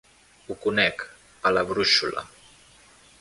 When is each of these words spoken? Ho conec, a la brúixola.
Ho 0.47 0.55
conec, 0.63 1.03
a 1.49 1.51
la 1.57 1.65
brúixola. 1.73 2.25